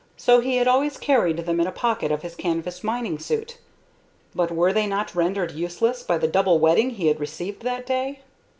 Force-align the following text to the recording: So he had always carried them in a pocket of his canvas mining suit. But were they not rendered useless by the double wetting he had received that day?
So 0.17 0.39
he 0.39 0.57
had 0.57 0.67
always 0.67 0.97
carried 0.97 1.37
them 1.37 1.59
in 1.59 1.67
a 1.67 1.71
pocket 1.71 2.11
of 2.11 2.23
his 2.23 2.33
canvas 2.33 2.83
mining 2.83 3.19
suit. 3.19 3.59
But 4.33 4.49
were 4.49 4.73
they 4.73 4.87
not 4.87 5.13
rendered 5.13 5.51
useless 5.51 6.01
by 6.01 6.17
the 6.17 6.27
double 6.27 6.57
wetting 6.57 6.89
he 6.89 7.05
had 7.05 7.19
received 7.19 7.61
that 7.61 7.85
day? 7.85 8.21